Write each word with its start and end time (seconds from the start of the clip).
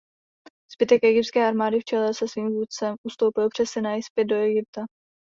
Zbytek 0.71 1.03
egyptské 1.03 1.47
armády 1.47 1.79
v 1.79 1.83
čele 1.83 2.13
se 2.13 2.27
svým 2.27 2.49
vůdcem 2.49 2.95
ustoupil 3.07 3.49
přes 3.49 3.69
Sinaj 3.69 4.01
zpět 4.03 4.25
do 4.25 4.35
Egypta. 4.35 4.81